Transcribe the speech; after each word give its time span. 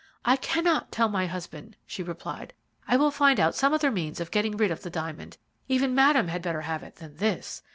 "I 0.25 0.35
cannot 0.35 0.91
tell 0.91 1.09
my 1.09 1.27
husband," 1.27 1.77
she 1.85 2.01
replied. 2.01 2.53
"I 2.87 2.97
will 2.97 3.11
find 3.11 3.39
out 3.39 3.53
some 3.53 3.71
other 3.71 3.91
means 3.91 4.19
of 4.19 4.31
getting 4.31 4.57
rid 4.57 4.71
of 4.71 4.81
the 4.81 4.89
diamond 4.89 5.37
even 5.67 5.93
Madame 5.93 6.27
had 6.27 6.41
better 6.41 6.61
have 6.61 6.81
it 6.81 6.95
than 6.95 7.17
this. 7.17 7.61